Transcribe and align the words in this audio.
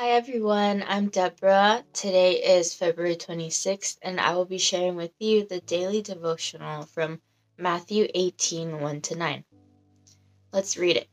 Hi 0.00 0.10
everyone, 0.10 0.84
I'm 0.86 1.08
Deborah. 1.08 1.84
Today 1.92 2.34
is 2.34 2.72
February 2.72 3.16
26th, 3.16 3.98
and 4.00 4.20
I 4.20 4.32
will 4.36 4.44
be 4.44 4.56
sharing 4.56 4.94
with 4.94 5.10
you 5.18 5.44
the 5.44 5.58
daily 5.58 6.02
devotional 6.02 6.86
from 6.86 7.20
Matthew 7.56 8.06
18 8.14 8.78
1 8.78 9.00
to 9.00 9.16
9. 9.16 9.44
Let's 10.52 10.76
read 10.76 10.98
it. 10.98 11.08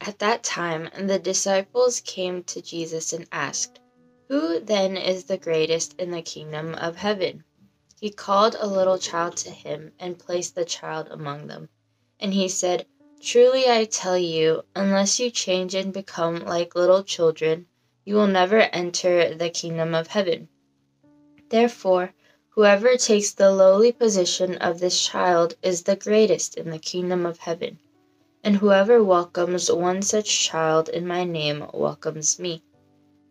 At 0.00 0.20
that 0.20 0.44
time, 0.44 0.88
the 0.96 1.18
disciples 1.18 2.00
came 2.00 2.44
to 2.44 2.62
Jesus 2.62 3.12
and 3.12 3.26
asked, 3.32 3.80
Who 4.28 4.60
then 4.60 4.96
is 4.96 5.24
the 5.24 5.36
greatest 5.36 5.96
in 5.98 6.12
the 6.12 6.22
kingdom 6.22 6.76
of 6.76 6.94
heaven? 6.94 7.42
He 8.00 8.10
called 8.10 8.54
a 8.56 8.68
little 8.68 8.98
child 8.98 9.36
to 9.38 9.50
him 9.50 9.90
and 9.98 10.16
placed 10.16 10.54
the 10.54 10.64
child 10.64 11.08
among 11.10 11.48
them. 11.48 11.70
And 12.20 12.32
he 12.32 12.48
said, 12.48 12.86
Truly 13.20 13.68
I 13.68 13.84
tell 13.84 14.16
you, 14.16 14.62
unless 14.76 15.18
you 15.18 15.28
change 15.28 15.74
and 15.74 15.92
become 15.92 16.44
like 16.44 16.76
little 16.76 17.02
children, 17.02 17.66
you 18.06 18.14
will 18.14 18.28
never 18.28 18.60
enter 18.72 19.34
the 19.34 19.50
kingdom 19.50 19.92
of 19.92 20.06
heaven. 20.06 20.48
Therefore, 21.48 22.14
whoever 22.50 22.96
takes 22.96 23.32
the 23.32 23.50
lowly 23.50 23.90
position 23.90 24.54
of 24.58 24.78
this 24.78 25.04
child 25.04 25.56
is 25.60 25.82
the 25.82 25.96
greatest 25.96 26.54
in 26.54 26.70
the 26.70 26.78
kingdom 26.78 27.26
of 27.26 27.38
heaven. 27.38 27.80
And 28.44 28.56
whoever 28.56 29.02
welcomes 29.02 29.72
one 29.72 30.02
such 30.02 30.38
child 30.38 30.88
in 30.88 31.04
my 31.04 31.24
name 31.24 31.66
welcomes 31.74 32.38
me. 32.38 32.62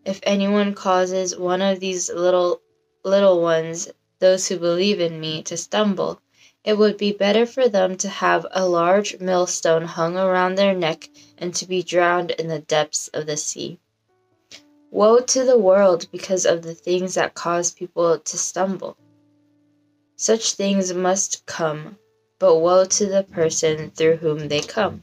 If 0.04 0.20
anyone 0.24 0.74
causes 0.74 1.34
one 1.34 1.62
of 1.62 1.80
these 1.80 2.12
little 2.12 2.60
little 3.02 3.40
ones, 3.40 3.88
those 4.18 4.46
who 4.48 4.58
believe 4.58 5.00
in 5.00 5.18
me, 5.18 5.42
to 5.44 5.56
stumble, 5.56 6.20
it 6.64 6.76
would 6.76 6.98
be 6.98 7.12
better 7.12 7.46
for 7.46 7.66
them 7.66 7.96
to 7.96 8.08
have 8.08 8.46
a 8.50 8.68
large 8.68 9.20
millstone 9.20 9.86
hung 9.86 10.18
around 10.18 10.56
their 10.56 10.74
neck 10.74 11.08
and 11.38 11.54
to 11.54 11.66
be 11.66 11.82
drowned 11.82 12.32
in 12.32 12.48
the 12.48 12.58
depths 12.58 13.08
of 13.08 13.24
the 13.24 13.38
sea. 13.38 13.78
Woe 14.90 15.20
to 15.20 15.44
the 15.44 15.58
world 15.58 16.06
because 16.12 16.46
of 16.46 16.62
the 16.62 16.74
things 16.74 17.14
that 17.14 17.34
cause 17.34 17.72
people 17.72 18.18
to 18.18 18.38
stumble. 18.38 18.96
Such 20.16 20.54
things 20.54 20.92
must 20.94 21.44
come, 21.46 21.98
but 22.38 22.56
woe 22.56 22.84
to 22.84 23.06
the 23.06 23.22
person 23.22 23.90
through 23.90 24.16
whom 24.16 24.48
they 24.48 24.60
come. 24.60 25.02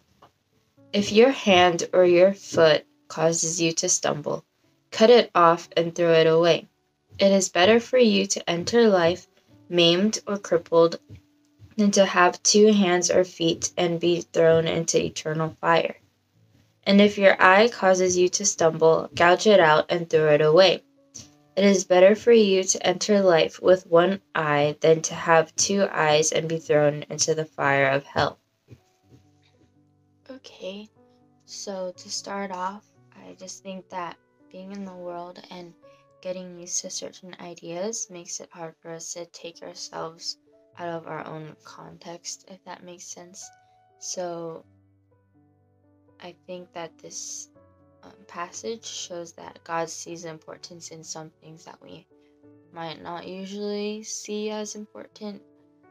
If 0.92 1.12
your 1.12 1.31
hand 1.31 1.90
or 1.94 2.06
your 2.06 2.34
foot 2.34 2.86
causes 3.08 3.62
you 3.62 3.72
to 3.73 3.90
stumble, 3.90 4.44
cut 4.92 5.09
it 5.09 5.30
off 5.36 5.70
and 5.75 5.94
throw 5.94 6.14
it 6.14 6.28
away. 6.28 6.68
It 7.20 7.31
is 7.31 7.50
better 7.50 7.80
for 7.80 7.97
you 7.97 8.25
to 8.28 8.50
enter 8.50 8.88
life 8.88 9.28
maimed 9.70 10.22
or 10.28 10.38
crippled 10.38 11.00
than 11.78 11.92
to 11.92 12.06
have 12.06 12.42
two 12.44 12.72
hands 12.72 13.09
or 13.09 13.23
feet 13.23 13.72
and 13.78 14.00
be 14.00 14.22
thrown 14.22 14.68
into 14.68 15.03
eternal 15.03 15.56
fire. 15.59 15.95
And 16.86 17.00
if 17.00 17.17
your 17.17 17.42
eye 17.42 17.70
causes 17.70 18.17
you 18.17 18.30
to 18.30 18.45
stumble, 18.45 19.09
gouge 19.16 19.48
it 19.48 19.59
out 19.59 19.86
and 19.89 20.09
throw 20.09 20.34
it 20.34 20.42
away. 20.42 20.84
It 21.56 21.66
is 21.66 21.86
better 21.86 22.16
for 22.16 22.31
you 22.31 22.64
to 22.64 22.86
enter 22.86 23.22
life 23.22 23.62
with 23.62 23.86
one 23.86 24.22
eye 24.34 24.75
than 24.81 25.02
to 25.03 25.14
have 25.14 25.56
two 25.56 25.88
eyes 25.92 26.31
and 26.31 26.50
be 26.50 26.58
thrown 26.58 27.03
into 27.09 27.36
the 27.36 27.45
fire 27.45 27.90
of 27.90 28.03
hell. 28.03 28.40
Okay, 30.30 30.90
so 31.45 31.94
to 31.95 32.09
start 32.09 32.52
off, 32.52 32.84
I 33.16 33.36
just 33.36 33.62
think 33.62 33.88
that 33.90 34.18
being 34.52 34.72
in 34.72 34.84
the 34.84 34.95
world 34.95 35.45
and 35.52 35.73
getting 36.22 36.59
used 36.59 36.81
to 36.81 36.90
certain 36.90 37.36
ideas 37.40 38.08
makes 38.09 38.40
it 38.40 38.50
hard 38.52 38.73
for 38.81 38.92
us 38.92 39.14
to 39.14 39.25
take 39.28 39.62
ourselves 39.62 40.38
out 40.80 40.90
of 40.90 41.08
our 41.08 41.25
own 41.28 41.56
context, 41.64 42.46
if 42.50 42.63
that 42.66 42.84
makes 42.84 43.06
sense. 43.06 43.47
So 44.00 44.66
I 46.23 46.34
think 46.47 46.72
that 46.73 46.97
this 46.97 47.50
um, 48.01 48.13
passage 48.28 48.85
shows 48.85 49.34
that 49.34 49.59
God 49.66 49.89
sees 49.89 50.23
importance 50.23 50.89
in 50.89 51.03
some 51.03 51.29
things 51.41 51.66
that 51.66 51.81
we 51.81 52.07
might 52.72 53.03
not 53.03 53.28
usually 53.28 54.03
see 54.03 54.50
as 54.50 54.75
important, 54.75 55.41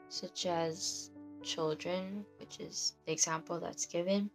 such 0.08 0.46
as 0.46 1.10
children, 1.42 2.24
which 2.40 2.60
is 2.60 2.94
the 3.06 3.12
example 3.12 3.60
that's 3.60 3.86
given. 3.86 4.30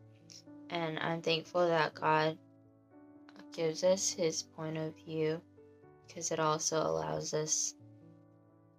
And 0.69 0.99
I'm 0.99 1.21
thankful 1.21 1.67
that 1.67 1.95
God 1.95 2.37
gives 3.51 3.83
us 3.83 4.11
his 4.11 4.43
point 4.43 4.77
of 4.77 4.93
view 5.03 5.41
because 6.07 6.31
it 6.31 6.39
also 6.39 6.77
allows 6.77 7.33
us 7.33 7.73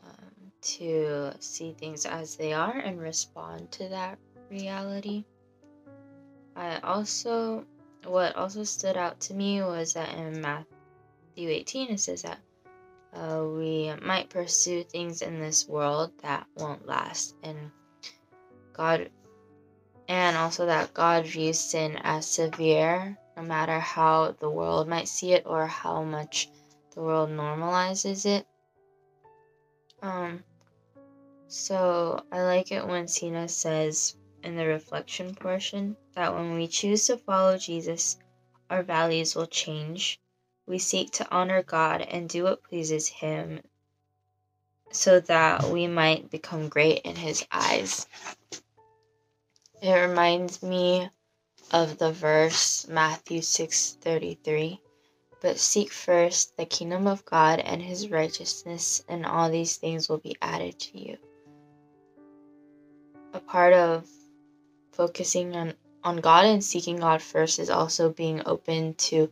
um, 0.05 0.53
to 0.63 1.33
see 1.41 1.73
things 1.73 2.07
as 2.07 2.37
they 2.37 2.53
are 2.53 2.79
and 2.79 3.01
respond 3.01 3.73
to 3.73 3.89
that 3.89 4.19
reality. 4.51 5.25
I 6.59 6.81
also, 6.81 7.65
what 8.05 8.35
also 8.35 8.65
stood 8.65 8.97
out 8.97 9.21
to 9.21 9.35
me 9.35 9.63
was 9.63 9.93
that 9.93 10.13
in 10.19 10.41
Matthew 10.41 10.67
18 11.37 11.91
it 11.91 12.01
says 12.01 12.23
that 12.23 12.41
uh, 13.15 13.45
we 13.47 13.93
might 14.03 14.29
pursue 14.29 14.83
things 14.83 15.23
in 15.23 15.39
this 15.39 15.69
world 15.69 16.11
that 16.23 16.49
won't 16.57 16.85
last, 16.85 17.37
and 17.45 17.71
God, 18.73 19.09
and 20.09 20.37
also 20.37 20.67
that 20.67 20.93
God 20.95 21.27
views 21.27 21.61
sin 21.61 21.97
as 22.03 22.27
severe, 22.27 23.17
no 23.37 23.45
matter 23.45 23.79
how 23.79 24.33
the 24.41 24.51
world 24.51 24.89
might 24.89 25.07
see 25.07 25.35
it 25.35 25.45
or 25.47 25.65
how 25.65 26.03
much 26.03 26.51
the 26.95 27.01
world 27.01 27.31
normalizes 27.31 28.27
it. 28.27 28.45
Um, 30.03 30.43
so 31.47 32.25
I 32.33 32.43
like 32.43 32.73
it 32.73 32.85
when 32.85 33.07
Sina 33.07 33.49
says, 33.49 34.17
in 34.43 34.57
the 34.57 34.67
reflection 34.67 35.35
portion 35.35 35.97
that 36.15 36.35
when 36.35 36.55
we 36.55 36.67
choose 36.67 37.07
to 37.07 37.17
follow 37.17 37.59
Jesus, 37.59 38.17
our 38.71 38.83
values 38.83 39.35
will 39.35 39.47
change. 39.47 40.21
We 40.67 40.79
seek 40.79 41.11
to 41.13 41.31
honor 41.31 41.63
God 41.63 42.03
and 42.03 42.29
do 42.29 42.45
what 42.45 42.63
pleases 42.63 43.09
Him 43.09 43.63
so 44.91 45.21
that 45.21 45.65
we 45.65 45.87
might 45.87 46.31
become 46.31 46.69
great 46.69 47.03
in 47.03 47.17
His 47.17 47.47
eyes. 47.51 48.07
It 49.81 49.93
reminds 49.93 50.63
me 50.63 51.11
of 51.71 51.99
the 51.99 52.13
verse 52.13 52.87
Matthew 52.89 53.41
6:33 53.41 54.81
but 55.41 55.59
seek 55.59 55.93
first 55.93 56.57
the 56.57 56.67
kingdom 56.67 57.07
of 57.07 57.25
God 57.25 57.61
and 57.61 57.81
his 57.81 58.11
righteousness 58.11 59.05
and 59.09 59.25
all 59.25 59.51
these 59.51 59.77
things 59.77 60.09
will 60.09 60.19
be 60.19 60.37
added 60.43 60.79
to 60.81 60.99
you. 60.99 61.19
A 63.33 63.41
part 63.41 63.73
of 63.73 64.09
focusing 64.99 65.57
on, 65.57 65.73
on 66.05 66.17
God 66.19 66.45
and 66.45 66.63
seeking 66.63 66.99
God 66.99 67.23
first 67.23 67.59
is 67.59 67.71
also 67.71 68.11
being 68.11 68.43
open 68.45 68.95
to 68.95 69.31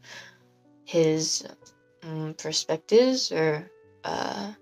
his 0.85 1.47
um, 2.03 2.35
perspectives 2.39 3.33
or 3.33 3.71
uh, 4.05 4.53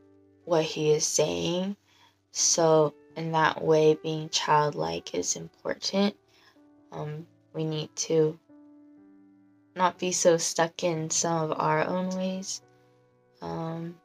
what 0.44 0.64
he 0.64 0.90
is 0.90 1.06
saying. 1.06 1.76
So, 2.32 2.94
in 3.14 3.32
that 3.32 3.62
way, 3.62 3.96
being 4.02 4.30
childlike 4.30 5.14
is 5.14 5.36
important. 5.36 6.16
Um, 6.90 7.28
we 7.52 7.64
need 7.64 7.94
to 7.96 8.40
not 9.76 9.98
be 9.98 10.10
so 10.10 10.38
stuck 10.38 10.82
in 10.82 11.10
some 11.10 11.50
of 11.50 11.60
our 11.60 11.86
own 11.86 12.10
ways. 12.10 12.62
Um, 13.42 13.96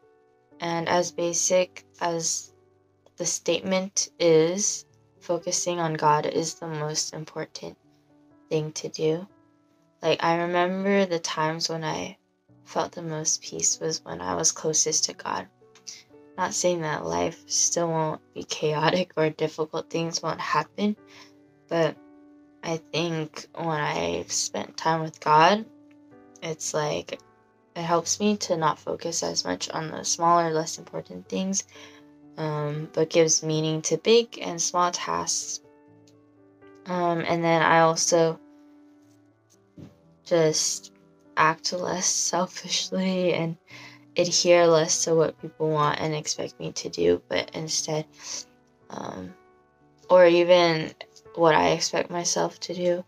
and 0.59 0.89
as 0.89 1.11
basic 1.11 1.85
as 2.01 2.51
the 3.17 3.25
statement 3.25 4.09
is, 4.19 4.85
focusing 5.19 5.79
on 5.79 5.93
God 5.93 6.25
is 6.25 6.55
the 6.55 6.67
most 6.67 7.13
important 7.13 7.77
thing 8.49 8.71
to 8.73 8.89
do. 8.89 9.27
Like, 10.01 10.23
I 10.23 10.37
remember 10.37 11.05
the 11.05 11.19
times 11.19 11.69
when 11.69 11.83
I 11.83 12.17
felt 12.65 12.93
the 12.93 13.01
most 13.01 13.41
peace 13.41 13.79
was 13.79 14.03
when 14.03 14.21
I 14.21 14.35
was 14.35 14.51
closest 14.51 15.05
to 15.05 15.13
God. 15.13 15.47
Not 16.37 16.53
saying 16.53 16.81
that 16.81 17.05
life 17.05 17.43
still 17.47 17.89
won't 17.89 18.21
be 18.33 18.43
chaotic 18.43 19.11
or 19.17 19.29
difficult 19.29 19.89
things 19.89 20.21
won't 20.21 20.39
happen, 20.39 20.95
but 21.67 21.97
I 22.63 22.77
think 22.93 23.47
when 23.55 23.67
I've 23.67 24.31
spent 24.31 24.77
time 24.77 25.01
with 25.01 25.19
God, 25.19 25.65
it's 26.41 26.73
like 26.73 27.19
it 27.75 27.81
helps 27.81 28.19
me 28.19 28.37
to 28.37 28.57
not 28.57 28.79
focus 28.79 29.23
as 29.23 29.43
much 29.45 29.69
on 29.69 29.89
the 29.89 30.03
smaller, 30.03 30.51
less 30.51 30.77
important 30.77 31.27
things 31.27 31.63
um, 32.39 32.87
but 32.93 33.09
gives 33.09 33.43
meaning 33.43 33.81
to 33.83 33.97
big 33.97 34.39
and 34.41 34.59
small 34.59 34.91
tasks. 34.91 35.59
Um, 36.85 37.19
and 37.19 37.43
then 37.43 37.61
I 37.61 37.81
also 37.81 38.39
just 40.25 40.93
act 41.35 41.73
less 41.73 42.05
selfishly 42.31 43.33
and 43.33 43.57
adhere 44.17 44.65
less 44.65 45.03
to 45.03 45.13
what 45.13 45.39
people 45.41 45.69
want 45.69 45.99
and 45.99 46.15
expect 46.15 46.59
me 46.59 46.71
to 46.71 46.89
do, 46.89 47.21
but 47.27 47.51
instead, 47.53 48.05
um, 48.89 49.33
or 50.09 50.25
even 50.25 50.91
what 51.35 51.53
I 51.53 51.69
expect 51.69 52.09
myself 52.09 52.59
to 52.61 52.73
do. 52.73 53.05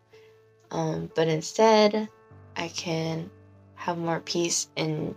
Um, 0.71 1.09
but 1.15 1.27
instead, 1.27 2.07
I 2.55 2.67
can 2.67 3.31
have 3.75 3.97
more 3.97 4.19
peace 4.19 4.69
in 4.75 5.15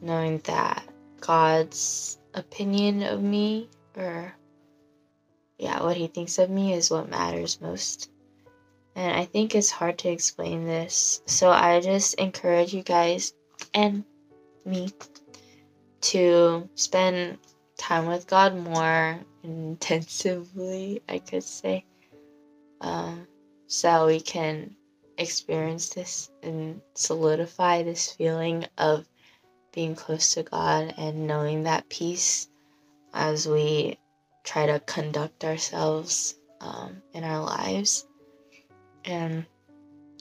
knowing 0.00 0.38
that 0.44 0.84
God's 1.20 2.18
opinion 2.36 3.02
of 3.02 3.22
me 3.22 3.68
or 3.96 4.34
yeah, 5.58 5.82
what 5.82 5.96
he 5.96 6.06
thinks 6.06 6.38
of 6.38 6.50
me 6.50 6.74
is 6.74 6.90
what 6.90 7.08
matters 7.08 7.60
most. 7.60 8.10
And 8.94 9.16
I 9.16 9.24
think 9.24 9.54
it's 9.54 9.70
hard 9.70 9.98
to 9.98 10.10
explain 10.10 10.66
this. 10.66 11.22
So 11.26 11.50
I 11.50 11.80
just 11.80 12.14
encourage 12.14 12.74
you 12.74 12.82
guys 12.82 13.32
and 13.74 14.04
me 14.64 14.90
to 16.02 16.68
spend 16.74 17.38
time 17.78 18.06
with 18.06 18.26
God 18.26 18.54
more 18.54 19.18
intensively, 19.42 21.02
I 21.08 21.18
could 21.18 21.44
say, 21.44 21.84
um, 22.80 23.26
so 23.66 24.06
we 24.06 24.20
can 24.20 24.76
experience 25.18 25.90
this 25.90 26.30
and 26.42 26.80
solidify 26.94 27.82
this 27.82 28.12
feeling 28.12 28.66
of 28.76 29.06
being 29.76 29.94
close 29.94 30.32
to 30.32 30.42
God 30.42 30.94
and 30.96 31.26
knowing 31.26 31.64
that 31.64 31.88
peace 31.90 32.48
as 33.12 33.46
we 33.46 33.98
try 34.42 34.64
to 34.66 34.80
conduct 34.80 35.44
ourselves 35.44 36.34
um, 36.62 37.02
in 37.12 37.22
our 37.22 37.44
lives. 37.44 38.06
And 39.04 39.44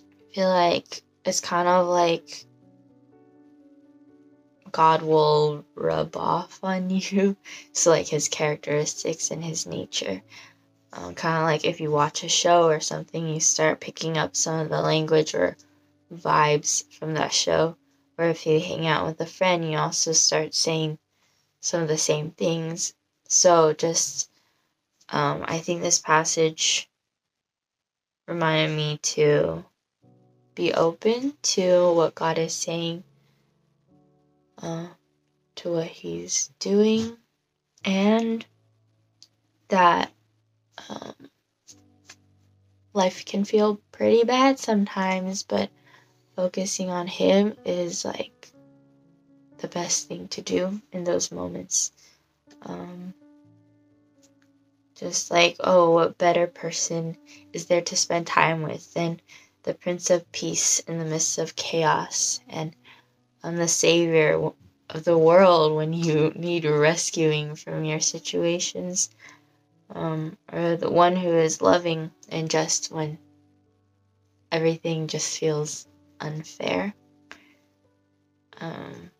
I 0.01 0.35
feel 0.35 0.49
like 0.49 1.01
it's 1.23 1.39
kind 1.39 1.69
of 1.69 1.87
like 1.87 2.45
God 4.71 5.03
will 5.03 5.63
rub 5.73 6.17
off 6.17 6.59
on 6.61 6.89
you. 6.89 7.37
So, 7.71 7.91
like 7.91 8.09
his 8.09 8.27
characteristics 8.27 9.31
and 9.31 9.41
his 9.43 9.65
nature. 9.65 10.21
Um, 10.91 11.15
kind 11.15 11.37
of 11.37 11.43
like 11.43 11.63
if 11.63 11.79
you 11.79 11.91
watch 11.91 12.25
a 12.25 12.29
show 12.29 12.65
or 12.65 12.81
something, 12.81 13.27
you 13.27 13.39
start 13.39 13.79
picking 13.79 14.17
up 14.17 14.35
some 14.35 14.59
of 14.59 14.69
the 14.69 14.81
language 14.81 15.33
or 15.33 15.55
vibes 16.13 16.83
from 16.91 17.13
that 17.13 17.31
show. 17.31 17.77
Or 18.17 18.25
if 18.25 18.45
you 18.45 18.59
hang 18.59 18.87
out 18.87 19.05
with 19.05 19.19
a 19.19 19.25
friend, 19.25 19.69
you 19.69 19.77
also 19.77 20.13
start 20.13 20.53
saying 20.53 20.97
some 21.59 21.81
of 21.81 21.87
the 21.87 21.97
same 21.97 22.31
things. 22.31 22.93
So, 23.27 23.73
just, 23.73 24.29
um, 25.09 25.43
I 25.47 25.59
think 25.59 25.81
this 25.81 25.99
passage 25.99 26.89
reminded 28.27 28.75
me 28.75 28.97
to 29.01 29.65
be 30.53 30.73
open 30.73 31.33
to 31.41 31.91
what 31.93 32.15
God 32.15 32.37
is 32.37 32.53
saying, 32.53 33.03
uh, 34.61 34.87
to 35.55 35.71
what 35.71 35.87
He's 35.87 36.51
doing, 36.59 37.17
and 37.83 38.45
that 39.67 40.11
um, 40.89 41.15
life 42.93 43.25
can 43.25 43.43
feel 43.43 43.81
pretty 43.91 44.23
bad 44.23 44.59
sometimes, 44.59 45.43
but 45.43 45.69
focusing 46.35 46.89
on 46.89 47.07
Him 47.07 47.55
is 47.65 48.05
like 48.05 48.51
the 49.57 49.67
best 49.67 50.07
thing 50.07 50.27
to 50.29 50.41
do 50.41 50.81
in 50.91 51.03
those 51.03 51.31
moments. 51.31 51.91
Um, 52.61 53.13
just 54.95 55.29
like, 55.29 55.57
oh, 55.59 55.91
what 55.91 56.17
better 56.17 56.47
person 56.47 57.17
is 57.53 57.65
there 57.65 57.81
to 57.81 57.95
spend 57.95 58.27
time 58.27 58.61
with 58.61 58.93
than 58.93 59.19
the 59.63 59.73
Prince 59.73 60.09
of 60.09 60.31
Peace 60.31 60.79
in 60.79 60.99
the 60.99 61.05
midst 61.05 61.37
of 61.37 61.55
chaos 61.55 62.39
and 62.47 62.75
um, 63.43 63.57
the 63.57 63.67
Savior 63.67 64.51
of 64.89 65.03
the 65.03 65.17
world 65.17 65.75
when 65.75 65.93
you 65.93 66.31
need 66.35 66.65
rescuing 66.65 67.55
from 67.55 67.83
your 67.83 67.99
situations, 67.99 69.09
um, 69.93 70.37
or 70.51 70.75
the 70.75 70.91
one 70.91 71.15
who 71.15 71.29
is 71.29 71.61
loving 71.61 72.11
and 72.29 72.49
just 72.49 72.91
when 72.91 73.17
everything 74.51 75.07
just 75.07 75.37
feels 75.37 75.87
unfair. 76.19 76.93
Um, 78.59 79.11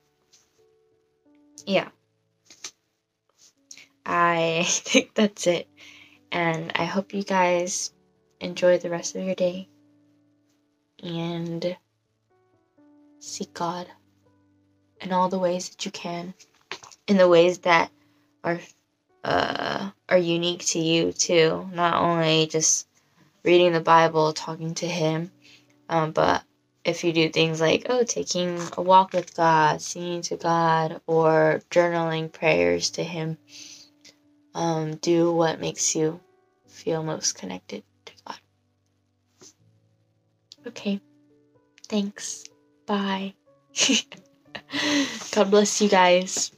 yeah. 1.65 1.89
I 4.05 4.63
think 4.67 5.13
that's 5.13 5.47
it. 5.47 5.67
And 6.31 6.71
I 6.75 6.85
hope 6.85 7.13
you 7.13 7.23
guys 7.23 7.91
enjoy 8.39 8.77
the 8.77 8.89
rest 8.89 9.15
of 9.15 9.23
your 9.23 9.35
day 9.35 9.67
and 11.01 11.77
seek 13.19 13.53
God 13.53 13.87
in 15.01 15.11
all 15.11 15.29
the 15.29 15.39
ways 15.39 15.69
that 15.69 15.85
you 15.85 15.91
can, 15.91 16.33
in 17.07 17.17
the 17.17 17.27
ways 17.27 17.59
that 17.59 17.91
are 18.43 18.59
uh, 19.23 19.89
are 20.07 20.17
unique 20.17 20.65
to 20.65 20.79
you 20.79 21.11
too. 21.11 21.69
Not 21.73 21.95
only 21.95 22.47
just 22.47 22.87
reading 23.43 23.73
the 23.73 23.79
Bible, 23.79 24.33
talking 24.33 24.73
to 24.75 24.87
Him, 24.87 25.31
um, 25.89 26.11
but 26.11 26.43
if 26.85 27.03
you 27.03 27.11
do 27.11 27.29
things 27.29 27.59
like 27.59 27.87
oh, 27.89 28.03
taking 28.03 28.59
a 28.77 28.81
walk 28.81 29.13
with 29.13 29.35
God, 29.35 29.81
singing 29.81 30.21
to 30.23 30.37
God, 30.37 31.01
or 31.07 31.61
journaling 31.71 32.31
prayers 32.31 32.91
to 32.91 33.03
Him 33.03 33.37
um, 34.55 34.95
do 34.95 35.31
what 35.31 35.59
makes 35.59 35.95
you 35.95 36.21
feel 36.67 37.03
most 37.03 37.35
connected 37.35 37.83
to 38.05 38.13
God. 38.25 38.39
Okay. 40.67 41.01
Thanks. 41.87 42.45
Bye. 42.87 43.33
God 45.31 45.51
bless 45.51 45.81
you 45.81 45.89
guys. 45.89 46.51